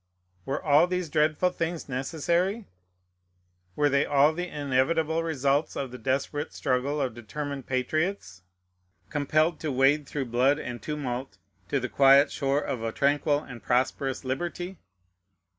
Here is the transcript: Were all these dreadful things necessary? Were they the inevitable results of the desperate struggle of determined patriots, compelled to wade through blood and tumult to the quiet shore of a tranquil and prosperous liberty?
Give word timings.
Were 0.45 0.63
all 0.63 0.87
these 0.87 1.11
dreadful 1.11 1.51
things 1.51 1.87
necessary? 1.87 2.65
Were 3.75 3.87
they 3.87 4.05
the 4.05 4.47
inevitable 4.47 5.21
results 5.21 5.75
of 5.75 5.91
the 5.91 5.99
desperate 5.99 6.53
struggle 6.53 6.99
of 6.99 7.13
determined 7.13 7.67
patriots, 7.67 8.41
compelled 9.11 9.59
to 9.59 9.71
wade 9.71 10.07
through 10.07 10.25
blood 10.25 10.57
and 10.57 10.81
tumult 10.81 11.37
to 11.69 11.79
the 11.79 11.87
quiet 11.87 12.31
shore 12.31 12.61
of 12.61 12.81
a 12.81 12.91
tranquil 12.91 13.43
and 13.43 13.61
prosperous 13.61 14.25
liberty? 14.25 14.79